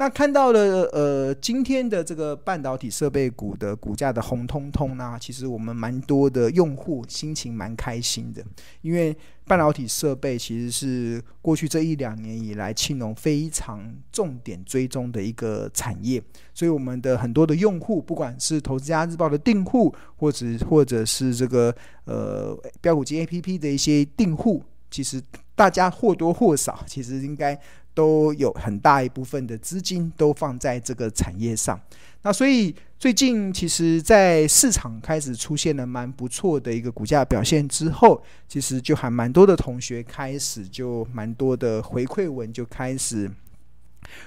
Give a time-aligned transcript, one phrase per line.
[0.00, 8.42] 那看到了呃今天的这个半导体设备股的股价的红彤彤呢，其实我们蛮多的用户心情蛮开心的，
[8.80, 16.22] 因为半导体设备其实是过去这一两年以来庆隆非常重点追踪的一个产业，
[16.54, 21.74] 所以我们的很多的用户，不管是投资家日报的订户，或者或者是这个
[22.06, 25.22] 呃标股金 APP 的一些订户，其实
[25.54, 27.60] 大家或多或少其实应该。
[28.00, 31.78] 都有很大一部分的资金都放在这个产业上，
[32.22, 43.30] 那所以最近其实，在市场开始出现了蛮不错的一个股价表现之后，其实就还蛮多的同学开始就蛮多的回馈文就开始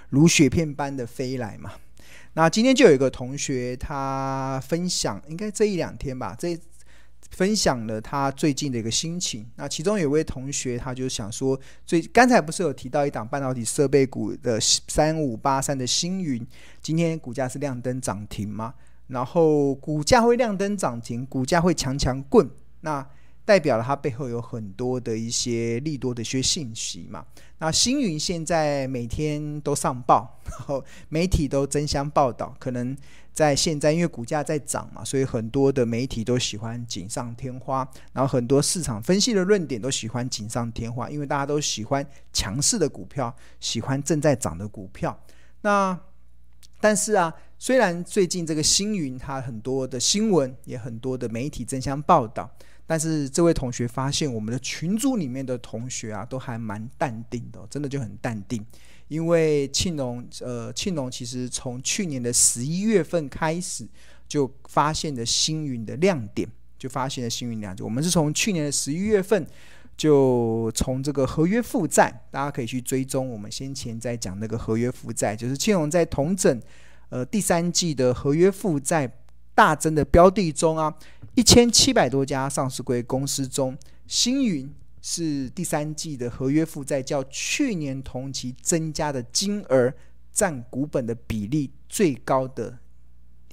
[0.10, 1.72] 如雪片般的飞来嘛。
[2.36, 6.56] 那今天就有一个同学他分享，应该这一两天吧，这。
[7.36, 9.44] 分享了他最近的一个心情。
[9.56, 16.46] 那其中有位同学，他就想说，最刚才不是有提到一档半导体设备股的三五八三的星云，
[16.80, 18.76] 今天股价是亮灯涨停吗？
[19.08, 22.48] 然后股价会亮灯涨停，股价会强强棍，
[22.82, 23.06] 那
[23.44, 27.26] 代表了它背后有很多的一些利多的一些信息嘛。
[27.58, 32.96] 那星云现在每天都上报，然后媒体都争相报道，可能。
[33.34, 45.20] 在现在，因为股价在涨嘛，所以很多的媒体都喜欢锦上添花，然后很多市场分析的论点都喜欢锦上添花，因为大家都喜欢强势的股票，喜欢正在涨的股票。
[45.62, 46.00] 那
[46.80, 52.50] 但是啊，虽然最近这个星云它很多的新闻，也很多的媒体争相报道，
[52.86, 58.64] 但是这位同学发现我们的群组里面的同学啊，都还蛮淡定的，真的就很淡定。
[59.10, 63.88] 因为庆隆，呃，庆隆其实从去年的十一月份开始
[64.28, 66.50] 就发现了星云的亮点，
[66.80, 67.84] 就发现了星云亮点。
[67.84, 69.46] 我们是从去年的十一月份
[69.96, 73.30] 就从这个合约负债，大家可以去追踪。
[73.30, 76.62] 我们先前在讲那个合约负债，就是庆隆在同整
[77.10, 79.12] 呃第三季的合约负债
[79.54, 80.92] 大增的标的中啊，
[81.36, 84.74] 一千七百多家上市柜公司中，星云。
[85.06, 89.94] 是第三季的合约负债较去年同期增加的金额
[90.32, 92.80] 占股本的比例最高的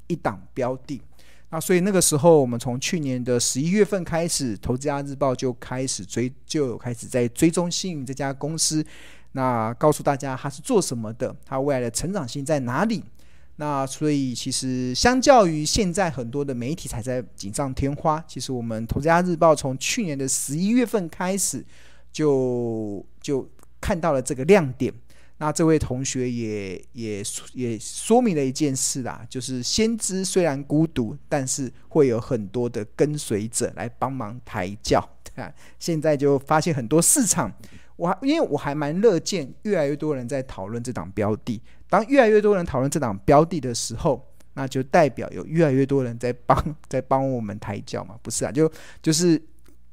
[0.07, 1.03] 一档标的。
[1.51, 8.87] 那所以那个时候，我们从去年的十一月份开始，《投资家日报》就开始追，就有开始在追踪星云这家公司。
[9.33, 13.03] 那告诉大家它是做什么的，它未来的成长性在哪里？
[13.61, 21.63] 那所以，其实相较于现在很多的媒体才在锦上添花，其实我们《投资家日报》从去年的十一月份开始
[22.11, 23.47] 就就
[23.79, 24.91] 看到了这个亮点。
[25.37, 27.23] 那这位同学也也
[27.53, 35.07] 也说明了一件事啦，就是先知虽然孤独，但是会有很多的跟随者来帮忙抬轿。
[35.23, 37.53] 对啊，现在就发现很多市场，
[37.97, 41.61] 我还因为我还蛮乐见越来越多人在讨论这档标的。
[41.91, 48.15] 当越来越多人讨论这档标的的时候，那就代表有越来越多人在帮 在帮我们抬轿嘛？
[48.23, 48.71] 不是啊，就
[49.03, 49.41] 就是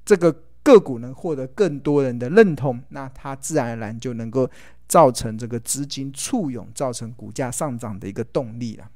[0.05, 0.31] 这个
[0.63, 4.49] 个股能获得更多人的认同，那它自然而然就能够
[4.87, 8.89] 造成这个资金簇拥，造成股价上涨的一个动力了。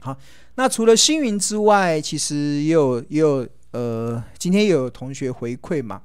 [0.00, 0.16] 好，
[0.56, 6.02] 那除了星云之外，其实也有也有呃，今天也有同学回馈嘛。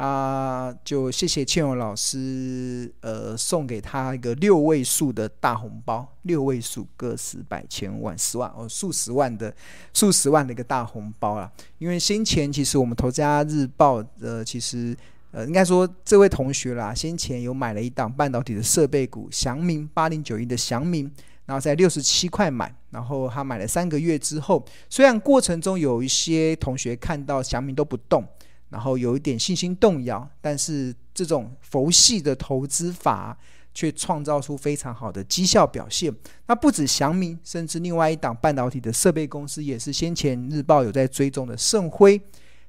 [0.00, 9.54] 他就谢谢庆荣老师，呃，送给他一个六位数的大红包，六位数个十百千万十万哦，数十万的
[9.92, 11.52] 数十万的一个大红包啦。
[11.76, 14.96] 因为先前其实我们投资家日报呃，其实
[15.32, 21.12] 呃，应该说这位同学啦，先前有买了一档半导体的设备股祥明八零九一的祥明，
[21.44, 28.26] 然后在六十七块买，然后他买了三个月之后，虽然过程中有一些同学看到祥明都不动。
[28.70, 33.36] 然后有一点信心动摇，但是这种佛系的投资法
[33.74, 36.12] 却创造出非常好的绩效表现。
[36.46, 42.20] 那不止祥明，甚至另外一档半导体的设备公司也是先前日报有在追踪的盛辉。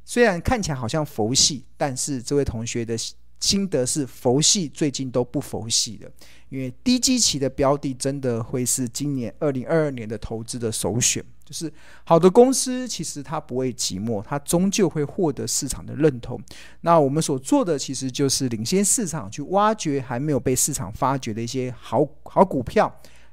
[0.03, 2.97] 虽然看起来好像佛系，但是这位同学的
[3.41, 6.09] 心得是佛系最近都不佛系的，
[6.47, 11.21] 因为低基期的标的真的会是今年二零二二年的投资的首选。
[11.43, 11.69] 就是
[12.05, 16.39] 好的公司，其实它不会寂寞，它终究会获得市场的认同。
[16.79, 22.89] 那我们所做的，其实就是领先市场，去挖掘还没有被市场发掘的一些好好股票，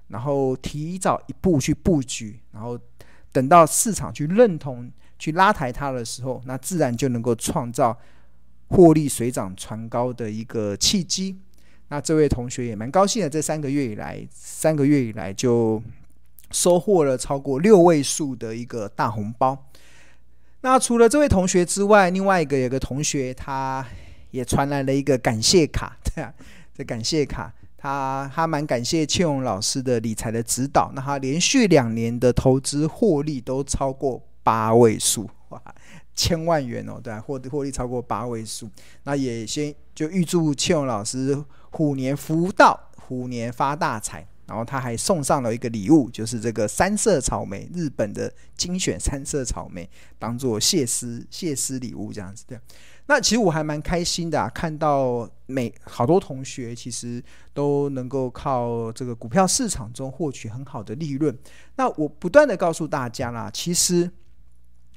[0.08, 2.76] 然后提早一步去布局，然后
[3.30, 7.96] 等到市场去认同、去拉抬它的时候，那自然就能够创造
[8.68, 11.38] 获利水涨船高的一个契机。
[11.88, 15.82] 那这位同学也蛮高兴的，这三个月以来，三个月以来就。
[16.50, 19.66] 收获了超过六位数的一个大红包。
[20.62, 23.86] 那除了这位同学之外，另外一个有个同学，他
[24.30, 26.32] 也传来了一个感谢卡，对啊，
[26.74, 27.52] 这感谢卡。
[27.76, 35.62] 他他蛮感谢庆荣老师的理财的指导，那他连续两年的投资获利都超过八位数，哇，
[36.18, 38.68] 千万元哦，对啊，获获利超过八位数。
[39.04, 44.26] 那也先就预祝倩蓉老师虎年福到，虎年发大财。
[44.48, 49.86] 然后他还送上了一个礼物，就是这个三色草莓，日本的精选三色草莓，
[50.18, 52.46] 当做谢师谢师礼物这样子。
[52.46, 52.58] 对，
[53.08, 57.22] 那其实我还蛮开心的啊，看到每好多同学其实
[57.52, 61.38] 都能够靠这个股票市场中获取很好的利润。
[61.76, 64.10] 那我不断的告诉大家啦，其实，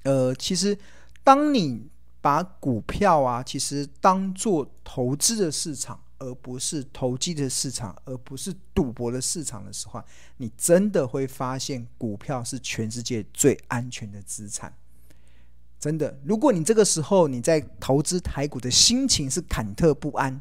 [0.03, 0.77] 呃，其实
[1.23, 1.89] 当你
[2.21, 5.99] 把股票啊，其实当做投资的市场。
[6.23, 9.99] 而不是投机的市场，而不是赌博的市场的时候，
[10.37, 14.71] 你真的会发现股票是全世界最安全的资产。
[15.79, 20.39] 真的，如果你这个时候你在投资台股的心情是忐忑不安，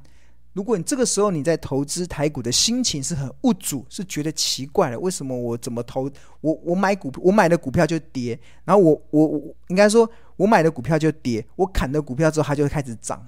[0.52, 6.10] 如果你这个时候你在投资台股的心情是很无助，是觉得奇怪了，为什么我怎么投
[6.42, 10.06] 我我买股我买的股票就跌，然后我我我应该说
[10.40, 13.26] 我买的股票就跌，我砍的股票之后它就会开始涨。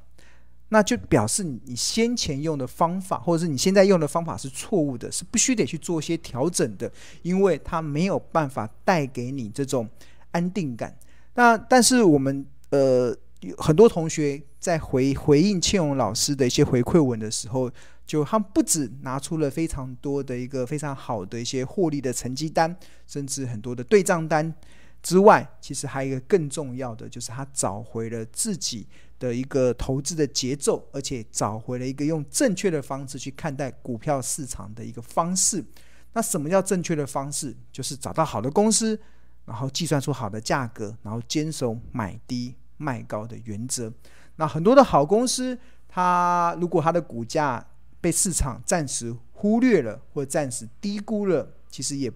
[0.71, 9.87] 那就表示你先前用的方法，或者是你现在用的方法是错误的，是必须得去做一些调整的，因为它没有办法带给你这种
[10.31, 10.97] 安定感。
[11.35, 13.15] 那但是我们呃
[13.59, 17.71] 很多同学在回回应倩荣老师的一些回馈文的时候，
[18.07, 22.75] 就他们不止拿出了非常多的一个非常好的一些获利的成绩单，
[23.07, 24.55] 甚至很多的对账单
[25.03, 28.87] 之外，其实还有一个更重要的，就是他找回了自己。
[29.23, 35.65] 的一个投资的节奏，而且找回了一个用正确的方式去看待股票市场的一个方式。
[36.13, 37.57] 那什么叫正确的方式？
[37.71, 39.01] 就是找到好的公司，
[39.45, 43.93] 然后计算出好的价格，然后坚守买低卖高的原则。
[44.35, 45.57] 那很多的好公司，
[45.87, 47.65] 它如果它的股价
[48.01, 52.11] 被市场暂时忽略了，或暂时低估了，其实也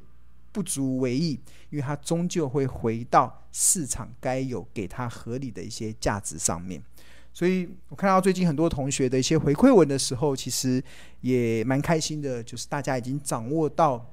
[0.57, 1.39] 不足为意，
[1.69, 6.83] 因为它终究会回到市场该有给它合理的一些价值上面。
[7.31, 10.83] 所以我看到最近很多同学的一些回馈文的时候，其实
[11.21, 14.11] 也蛮开心的，就是大家已经掌握到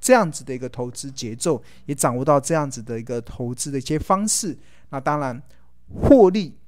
[0.00, 4.58] 这样子的一个投资节奏，也掌握到这样子的一个投资的一些方式。
[4.90, 5.40] 那当然，
[5.94, 6.58] 获利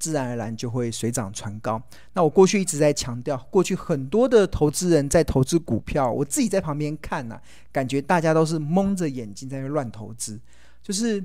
[0.00, 1.80] 自然而然就会水涨船高。
[2.14, 10.40] 那我过去一直在强调，过去很多的投资人在投资股票，我自己在旁边看呐、啊，感觉大家都是蒙着眼睛在那乱投资，
[10.82, 11.24] 就是。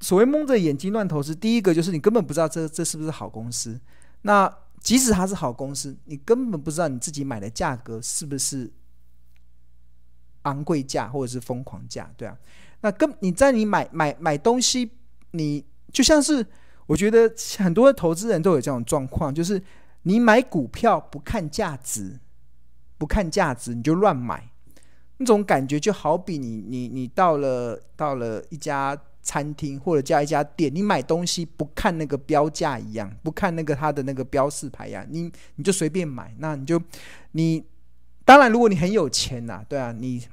[0.00, 3.76] 所谓蒙着眼睛乱投资，第一个就是你根本不知道这这是不是好公司。
[4.22, 4.48] 那
[4.80, 8.70] 即使它是好公司，你根本不知道你自己买的价格是不是
[10.42, 12.38] 昂贵价或者是疯狂价，对啊。
[12.80, 14.88] 那跟你在你买买买东西，
[15.32, 16.46] 你就像是
[16.88, 19.62] 我觉得很多投资人都有这种状况，就是
[20.02, 22.18] 你买股票不看价值，
[22.98, 24.50] 不看价值你就乱买，
[25.18, 29.00] 那种感觉就好比你你你到了到了一家。
[29.20, 36.80] 餐厅或者叫一家店，你买东西不看那个标价一样，不看那个它的那个标示牌呀，你你就随便买，那你就
[37.32, 37.62] 你
[38.24, 40.26] 当然如果你很有钱呐、对啊，你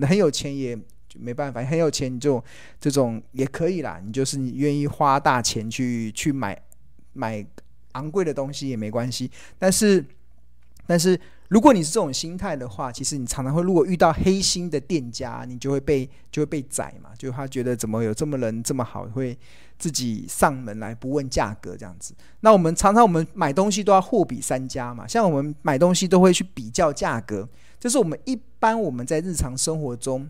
[0.00, 0.76] 很有钱也
[1.18, 2.42] 没办法，很有钱你就
[2.80, 6.60] 这种也可以啦，你就是你愿意花大钱去去买
[7.12, 7.44] 买
[7.92, 10.04] 昂贵的东西也没关系，但是
[10.86, 11.18] 但是。
[11.48, 19.38] 如果你是这种心态的话，其实你常常会，如果遇到黑心的店家，你就会被就会被宰嘛，就他觉得怎么有这么人这么好，会
[19.78, 22.14] 自己上门来不问价格这样子。
[22.40, 27.46] 那我们常常我们买东西都要货比三家嘛，像我们买东西都会去比较价格，
[27.78, 30.26] 这是我们一般我们在日常生活中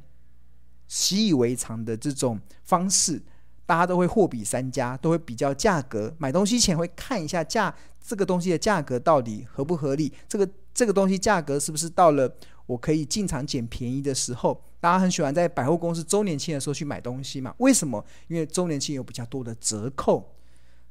[0.92, 3.22] 习以为常的这种方式。
[3.64, 6.14] 大家都会货比三家，都会比较价格。
[6.18, 10.12] 买东西前会看一下价，这个东西的价格到底合不合理？
[10.28, 12.30] 这个这个东西价格是不是到了
[12.66, 14.61] 我可以进场捡便宜的时候？
[14.78, 17.54] 大家很喜欢在百货公司周年庆的时候去买东西嘛？
[17.58, 18.04] 为什么？
[18.28, 20.34] 因为周年庆有比较多的折扣。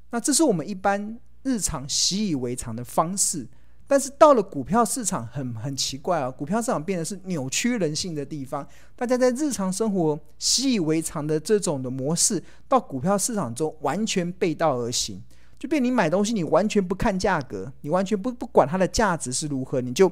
[0.10, 3.48] 那这是我们一般日常习以为常的方式。
[3.92, 6.32] 但是到了股票市场很，很奇怪啊！
[6.32, 8.66] 股票市场变得是扭曲人性的地方。
[8.96, 15.22] 大家在日常生活习以为常的这种的模式，到股票市场中完全背道而行，
[15.60, 20.10] 就变你买东西，你完全不看价格，你完全不不管它的价值是如何，你就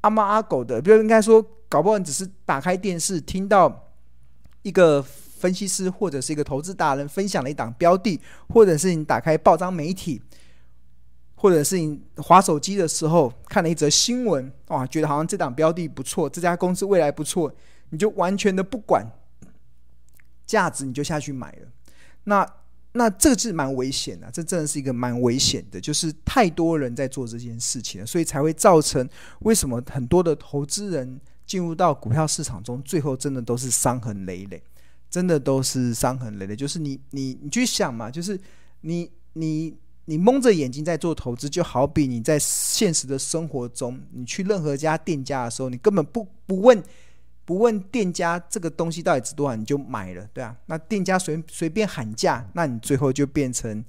[0.00, 3.92] 阿猫阿狗的，比如应该说，搞不好你只是打开电视，听到
[4.62, 10.20] 一个分析师或者是一个投资达人分享了一档标的，或者是你打开报章媒体。
[11.40, 17.50] 或者是你划手机的时候看了一则新闻，哇，觉得好像这档标的不错，这家公司未来不错，
[17.90, 19.06] 你就完全的不管
[20.44, 21.68] 价值，你就下去买了。
[22.24, 22.44] 那
[22.92, 29.08] 那这个是蛮危险的，这真的是一个蛮危险的，就是太多人在做这件事情了，所以才会造成
[29.40, 34.60] 为什么很多的投资人进入到股票市场中，最后真的都是伤痕累累，
[35.08, 36.56] 真的都是伤痕累累。
[36.56, 38.40] 就是你你你去想嘛，就是
[38.80, 39.76] 你你
[40.08, 46.82] 你蒙着眼睛在做投资，就好比你在现实的生活中，你去任何家店家的时候，你根本不不问。
[47.44, 50.54] 不问店家这个东西到底值多少，你就买了，对啊。
[50.66, 53.82] 那店家随随便喊价，那你最后就变成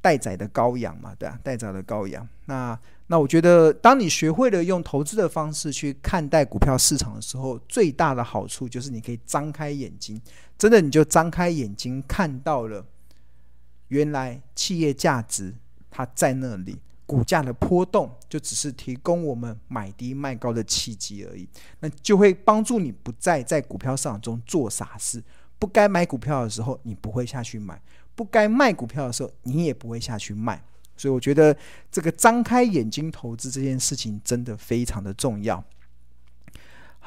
[0.00, 2.28] 待宰的羔羊嘛，对啊，待宰的羔羊。
[2.44, 10.22] 那那我觉得，当你学会了用投资的方式去看待股票市场的时候，最大的好处就是你可以张开眼睛，
[10.56, 12.86] 真的你就张开眼睛看到了，
[13.88, 15.54] 原来企业价值
[15.90, 16.78] 它在那里。
[17.08, 25.22] 股价的波动就只是提供我们买低卖高的契机而已，那就会帮助你不再在股票市场中做傻事。
[25.56, 27.76] 不该买股票的时候，你不会下去买；
[28.16, 30.60] 不该卖股票的时候，你也不会下去卖。
[30.96, 31.56] 所以，我觉得
[31.92, 35.62] 这个张开眼睛投资这件事情真的非常的重要。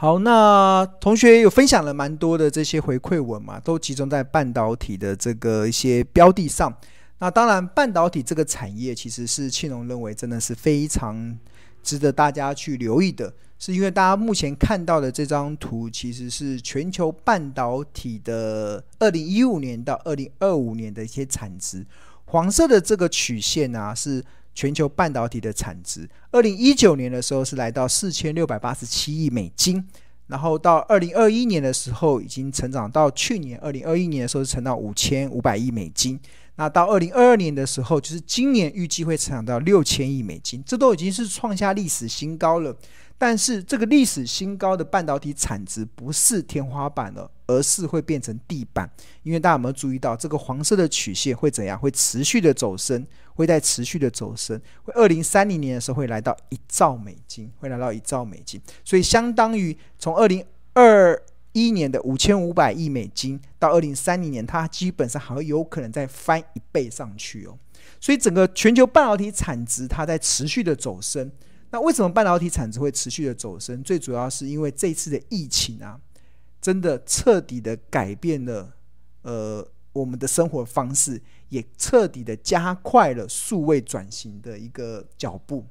[0.02, 6.74] 好，那同学有分享了蛮多的这些回馈文嘛，都集中在半导体的这个一些标的上。
[7.18, 11.38] 那当然，半导体这个产业其实是庆隆认为真的是非常
[11.84, 21.86] 值得大家去留意的，是因为大家目前看到的这张图其实是全球半导体的二零一五年到二零二五年的一些产值，
[22.24, 29.88] 黄色的这个曲线啊是全球半导体的产值，二零一九年的时候是来到四千六百八十七亿美金，
[30.28, 36.20] 然后到二零二一年的时候已经成长到去年二零二一年的时候是成长五千五百亿美金。
[36.60, 42.76] 那到二零二二年的时候，就是今年预计会成长到六千亿美金，这都已经是创下历史新高了。
[43.18, 48.90] 但是这个历史新高的半导体产值不是天花板了，而是会变成地板。
[49.24, 51.80] 因为大家有没有注意到，这个黄色的曲线会怎样？
[51.80, 54.60] 会持续的走升，会在持续的走升。
[54.84, 58.62] 会二零三零年的时候会来到一兆美金，会来到一兆美金。
[58.84, 67.58] 所以相当于从二零二一年的五千五百亿美金到二零三零年，它基本上还有可能再翻一倍上去哦。
[68.00, 71.32] 所以整个全球半导体产值它在持续的走升。
[71.72, 73.84] 那为什么半导体产值会持续的走升？
[73.84, 76.00] 最主要是因为这次的疫情啊，
[76.62, 78.74] 真的彻底的改变了
[79.22, 85.66] 呃我们的生活方式，也彻底的加快了数位转型的一个脚步。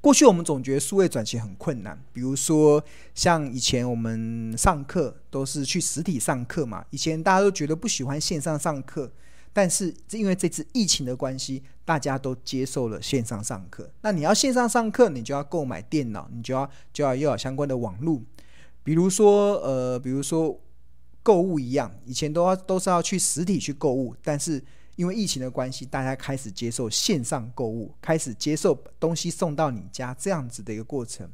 [0.00, 2.82] 过去我们总觉得数位转型很困难，比如说
[3.14, 9.10] 像以前我们上课都是去实体上课嘛，以前大家都觉得不喜欢线上上课，
[9.52, 13.90] 但是因为这次疫情的关系，大家都接受了线上上课。
[14.02, 18.22] 那你要线上上课，你就要购买电脑，你就要就要要有相关的网络，
[18.82, 20.60] 比如说呃，比如说
[21.22, 24.62] 购物一样，以前都要都是要去实体去购物，但是。
[24.96, 31.30] 因为疫情的关系，大家开始接受线上购物，开始接受东西送到你家这样子的一个过程。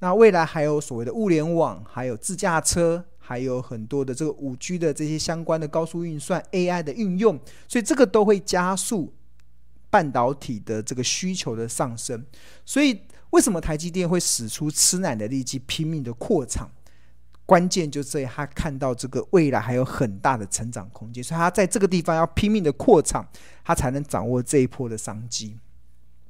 [0.00, 9.14] 那未来还有所谓的物联网，还有自驾车，还有很多的这个五 G 的这些相关的高速运算、AI 的运用，所以这个都会加速
[9.88, 12.26] 半导体的这个需求的上升。
[12.64, 16.70] 所以为什么台积电会使出吃奶的力气，拼命的扩厂？
[17.46, 23.26] 关键就在他看到这个未来还有很大的成长空间，所以他在这个地方要拼命的扩厂，
[23.64, 25.56] 他才能掌握这一波的商机。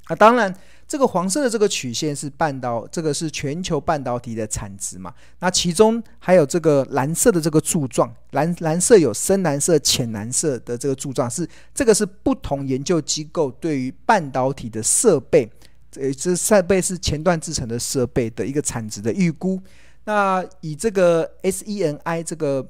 [0.04, 0.54] 啊，当然，
[0.87, 5.12] 这个黄色的这个曲线是半导，这个是全球半导体的产值嘛。
[5.40, 15.50] 那其中还有这个蓝色的这个柱状，蓝蓝色有深蓝色、浅蓝色的这个柱状，是这个是不同研究机构对于半导体的设备，
[15.96, 19.61] 呃，这设备是前段制成的设备的一个产值的预估。
[20.06, 22.68] 那以这个 SENI 这个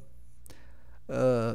[1.06, 1.54] 呃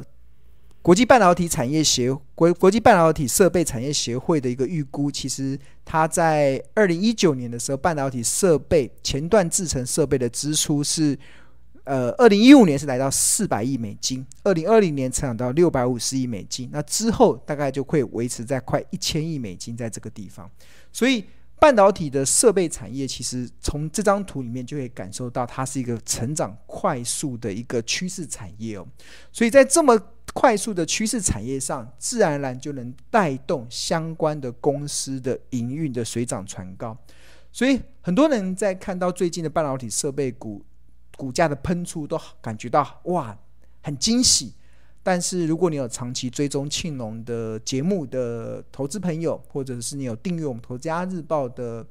[0.80, 11.18] 国际半导体产业协国国际半导体设备产业协会的一个预估，其实它在二零一九年的时候，半导体设备前段制程设备的支出是
[11.82, 20.48] 呃二零一五年是来到四百亿美金，二零二零年成长到六百五十亿美金，那之后大概就会维持在快一千亿美金在这个地方，
[20.92, 21.24] 所以。
[21.62, 28.84] 半导体的设备产业，其实从这张图里面就可以感受到，它是一个成长快速的一个趋势产业哦。
[29.30, 29.96] 所以在这么
[30.34, 36.98] 快速的趋势产业上，自然而然就能带动相关的公司的营运的水涨船高。
[37.52, 40.64] 所以很多人在看到最近的半导体设备股
[41.16, 43.38] 股价的喷出，都感觉到哇，
[43.84, 44.52] 很惊喜。
[45.02, 51.84] 但是，如果你有长期追踪庆隆的节目的投资朋友，或者是你有订阅我们《投资家日报》的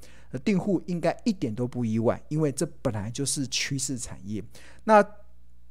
[0.45, 4.41] 订户，应该一点都不意外，因为这本来就是趋势产业。
[4.85, 5.05] 那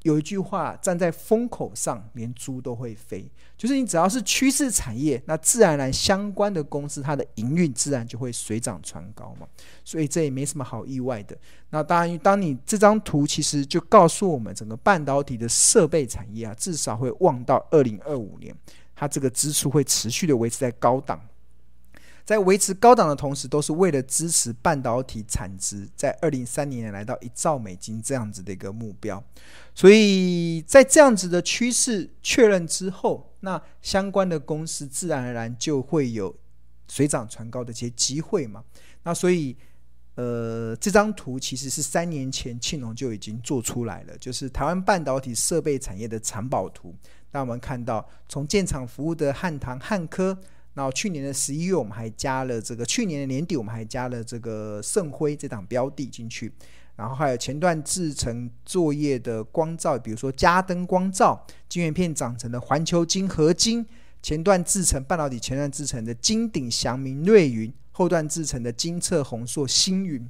[0.03, 3.31] 有一句话，站在风口上，连猪都会飞。
[3.57, 9.47] 就是你只要是趋势产业，那自然而然相关的公司，它的营运自然就会水涨船高嘛。
[9.85, 11.37] 所以这也没什么好意外的。
[11.69, 18.57] 那当然，当你这张图其实就告诉我们，整个半导体的设备产业啊，至少会望到二零二五年，
[18.97, 21.21] 它这个支出会持续的维持在高档。
[22.31, 29.21] 在维持高档的同时，都是为了支持半导体产值在二零三零年来到一兆美金这样子的一个目标。
[29.75, 36.33] 所以在这样子的趋势确认之后，那相关的公司自然而然就会有
[36.87, 38.63] 水涨船高的一些机会嘛。
[39.03, 39.57] 那所以，
[40.15, 46.95] 呃，这张图其实是三年前庆隆就已经做出来了，就是台湾半导体设备产业的藏宝图。
[47.33, 50.39] 那我们看到，从建厂服务的汉唐、汉科。
[50.75, 56.53] 然后去年的十一月，我们还加了这个；去年的年底，我们还加了这个盛辉这档标的进去。
[56.97, 63.83] 然后还有前段制成作业的光罩，比如说加灯光罩、晶圆片长成的环球晶、合金；
[64.23, 70.29] 前段制成半导体前段制成的金鼎、祥明、瑞云；后段制成的金策、宏硕、星云。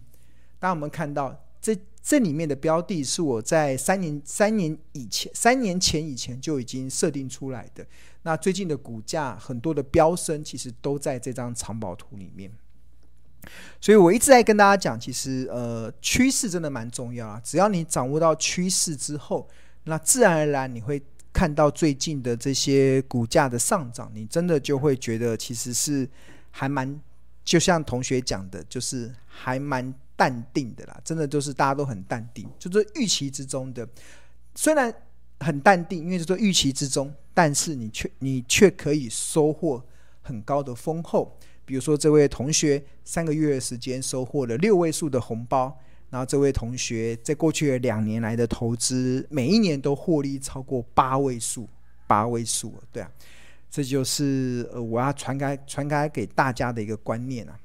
[0.61, 7.87] 当我们看到这这里面的标的，是我在三年三年以前、三年前以前就已经设定出来的。
[8.23, 12.51] 那最近的股价很多的飙升，其实都在这张藏宝图里面。
[13.81, 17.41] 所以我一直在跟大家讲，其实呃趋势真的蛮重要啊。
[17.43, 19.49] 只要你掌握到趋势之后，
[19.85, 21.03] 那自然而然你会
[21.33, 26.07] 看到最近的这些股价的上涨，你真的就会觉得其实是
[26.51, 27.01] 还蛮，
[27.43, 31.01] 就像同学讲的，就是还蛮淡定的啦。
[31.03, 33.89] 真的就是大家都很淡定，就是预期之中的，
[34.55, 34.95] 虽然。
[35.43, 39.83] 很淡定，因为是说预期之中，但是你却你却可以收获
[40.21, 41.35] 很高的丰厚。
[41.65, 45.75] 比如说，这位同学三个月的时间收获了六位数的红包，
[46.11, 51.67] 然后这位同学在过去的两年来的投资，每一年都获利超过八位数，
[52.07, 53.11] 八位数，对啊，
[53.71, 57.59] 这就是呃我要传开传开给大家的一个观念啊。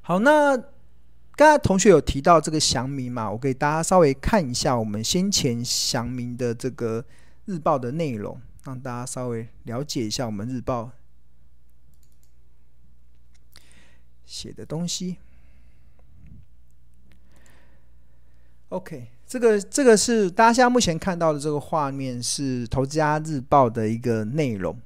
[0.00, 0.60] 好，那。
[1.36, 7.04] 刚才同学有提到这个祥明嘛，我给大家稍微看一下我们先前祥明的这个
[7.44, 10.90] 日报的内容，让大家稍微了解一下我们日报
[14.24, 15.18] 写的东西。
[18.70, 24.80] OK，这个这个是大家现在目前看到的这个画面是《投资家日报》的一个内容。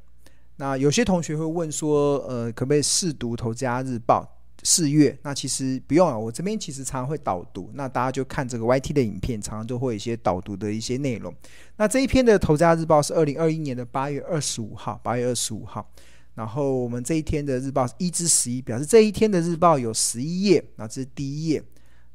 [0.56, 4.36] 那有些同学会问说，呃，可不可以试读《投资家日报》？
[4.62, 11.34] 四月，那其实不用啊，我这边其实常常会导读，那大家就看这个 YT 的影片，常常都会有一些导读的一些内容。
[11.76, 15.90] 那这一篇的《投资家日报》是二零二一年的八月二十五号，八月二十五号。
[16.34, 21.62] 然后我们这一天的日报是一至十一，表示这一天的日报有十一页，那这是第一页。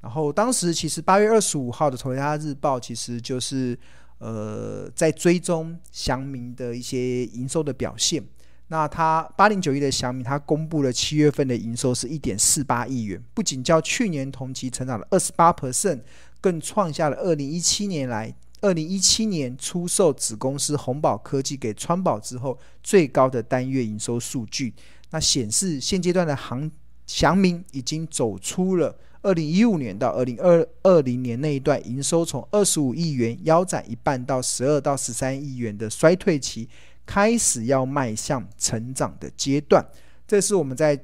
[0.02, 3.78] 然后当时其实八月二十五号的《投资家日报》其实就是
[4.20, 8.24] 呃在追踪祥明的一些营收的表现。
[8.68, 16.02] 那它八零九一的祥明，它公布了七月份的营收是一点四八亿元，不仅较去年同期成长了二十八 percent，
[16.42, 24.74] 更创下了二零一七年来二零一七年出售子公司鸿宝科技给川宝之后最高的单月营收数据。
[25.12, 26.72] 那显示现阶段的行
[27.06, 36.68] 祥明已经走出了二零一五年到二零二二零年那一段营收从二十五亿元腰斩一半到十二到十三亿元的衰退期。
[37.06, 39.86] 开始要迈向成长的阶段，
[40.28, 41.00] 这是我们在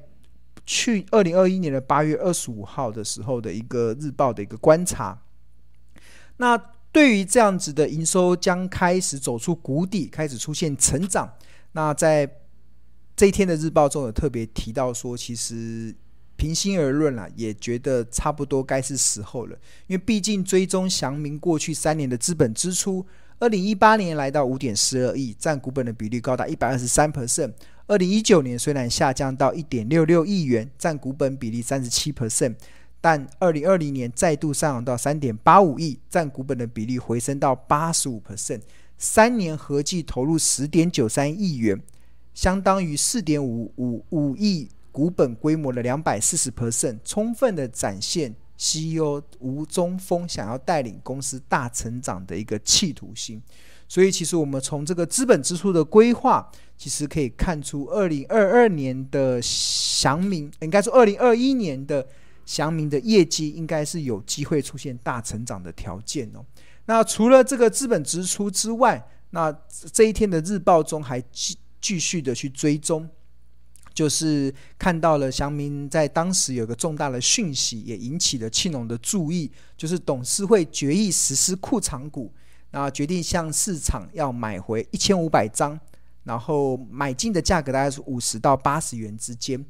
[0.66, 5.16] 去二零二一年的八月二十五号的时候的一个日报的一个观察。
[6.38, 6.56] 那
[6.90, 11.32] 对于这样子的营收将开始走出谷底，开始出现成长，
[11.72, 12.28] 那在
[13.16, 15.94] 这一天的日报中有特别提到说，其实
[16.36, 23.06] 平心而论啦，也觉得差不多该是时候了，因为毕竟追踪祥明过去三年的资本支出。
[23.42, 27.52] 二零一八年来到五点四二亿，占股本的比例高达一百二十三 percent。
[27.88, 32.54] 二零一九年虽然下降到一点六六亿元，占股本比例三十七 percent，
[33.00, 38.60] 但二零二零年再度上涨到三点八五亿，占股本的比例回升到八十五 percent。
[38.96, 41.82] 三年合计投入十点九三亿元，
[42.32, 48.36] 相当于四点五五五亿股本规模的两百四十 percent，充分的展现。
[48.62, 53.42] CEO 吴宗峰想要带领公司大成长的一个企图心，
[53.88, 56.48] 所以其实我们从这个资本支出的规划，
[56.78, 62.06] 其实可以看出，二零二二年的祥明，应该说二零二一年的
[62.46, 66.44] 祥明的业绩，应该是有机会出现大成长的条件哦。
[66.84, 69.52] 那除了这个资本支出之外，那
[69.92, 73.08] 这一天的日报中还继继续的去追踪。
[73.92, 82.32] 就是看到了祥明在当时有个重大的讯息，也引起了庆隆的注意，就是董事会决议实施库藏股。
[82.70, 85.78] 那决定向市场要买回一千五百张，
[86.24, 89.62] 然后买进的价格大概是五十到八十元之间。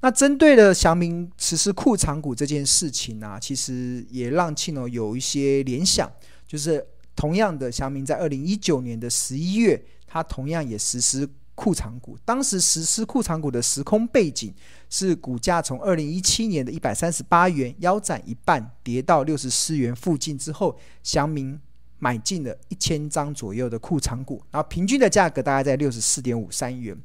[0.00, 6.10] 那针对了祥明实施库藏股这件事情呢、其实也让庆农有一些联想，
[6.46, 12.16] 就是同样的，祥明在二零一九年的十一月，他同样也实施库藏股。
[12.24, 14.54] 当时实施库藏股的时空背景
[14.88, 21.60] 是股价从二零一七年的一百三十八元腰斩一半，跌到六十四元附近之后，祥明
[21.98, 26.96] 买进了一千张左右的库藏股，然后平均的价格大概在六十四点五三元。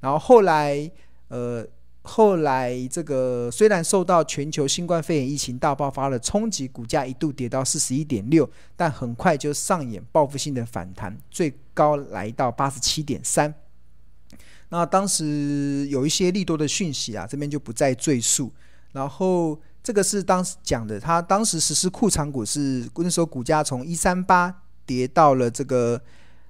[0.00, 0.90] 然后后来，
[1.28, 1.64] 呃。
[2.02, 13.54] 后来，这个虽然受到全球新冠肺炎疫情大爆发的冲击，股价一度跌到四十一点六，但很快就上演报复性的反弹，最高来到八十七点三。
[14.70, 18.50] 那当时有一些利多的讯息啊，这边就不再赘述。
[18.92, 26.00] 然后这个是当时讲的，他当时实施库藏股是那时候股价从一三八跌到了这个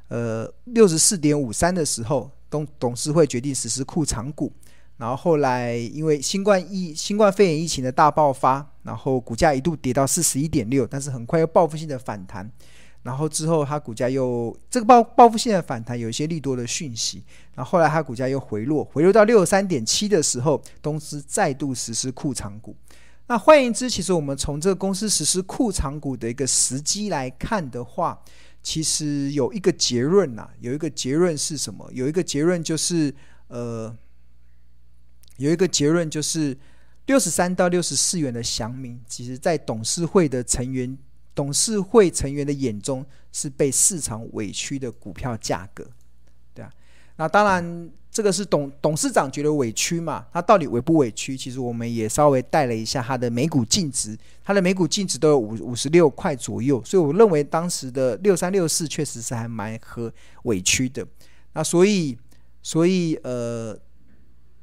[0.08, 4.52] 呃六十四点五三的时候，董董事会决定实施库藏股。
[4.96, 12.50] 然后后来因为新冠疫新冠肺炎疫情的大爆发，然后股价一度跌到四十一点六，但是很快又报复性的反弹。
[13.02, 17.22] 然后之后它股价又这个报报复性的反弹有一些利多的讯息。
[17.54, 22.74] 然后后来它股价又回落，回落到六十三点七的时候，公司再度实施库藏股。
[23.26, 28.18] 那换言之，其实我们从这个公司实施库藏股的一个时机来看的话，
[28.62, 31.88] 其实有一个结论呐、啊，有一个结论是什么？
[31.92, 33.14] 有一个结论就是
[33.48, 33.96] 呃。
[35.36, 36.54] 有一个结论，就是
[37.06, 40.98] 六十三到六十四元的祥明，其实在董事会的成员、
[41.34, 45.86] 董事会成员的眼中是被市场委屈的股票价格，
[46.54, 46.70] 对啊。
[47.16, 50.26] 那当然，这个是董董事长觉得委屈嘛？
[50.32, 51.36] 他到底委不委屈？
[51.36, 60.12] 其实我们也稍微带了一下他的每股净值，他的每股净值都有五五十六块左右，所以我认为当时的六三六四确实是还蛮和
[60.44, 61.06] 委屈的。
[61.52, 62.16] 那所以，
[62.62, 63.78] 所以呃。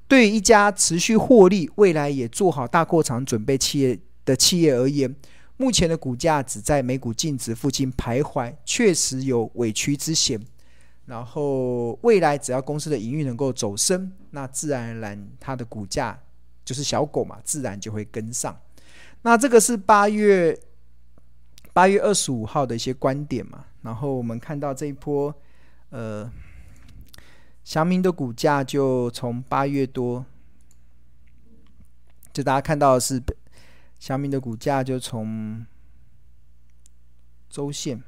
[0.10, 5.14] 对于一家持续获利、未来也做好大扩张准备企业的企业而言，
[5.58, 10.40] 目前的股价只在每股净值附近徘徊，确实有委屈之嫌。
[11.06, 16.20] 然后未来只要公司的营运能够走升，那自然而然它的股价
[16.64, 18.58] 就是小狗嘛，自然就会跟上。
[19.22, 20.58] 那这个是八月
[21.74, 23.66] 八月二十五号的一些观点嘛。
[23.82, 25.34] 然后我们看到这一波，
[25.90, 26.32] 呃。
[27.64, 30.26] 祥明的股价就从八月多，
[32.32, 33.22] 就大家看到的是
[34.00, 35.66] 小米的股价就从
[37.50, 38.02] 周线，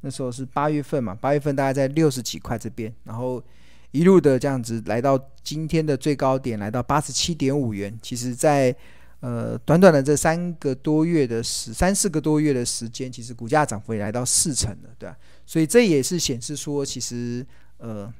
[0.00, 3.42] 那时候是八月份嘛，八月份大概在六十几块这边，然后
[3.90, 7.96] 一路的这样子来到今天的最高点，来到八十七点五元。
[8.00, 8.78] 其实在，在
[9.20, 15.16] 呃短短的这三个多月的时三四个多月的时间，其实股价涨幅也来到四成了，对吧？
[15.44, 17.46] 所以这也是显示说，其实
[17.78, 18.12] 呃。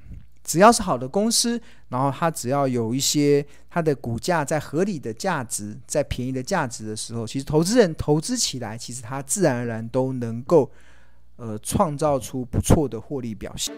[0.46, 10.70] 只要是好的公司，然后它只要有一些它的股价在合理的价值，在便宜的价值的时候，其实投资人投资起来，其实它自然而然都能够，
[11.34, 13.74] 呃，创造出不错的获利表现。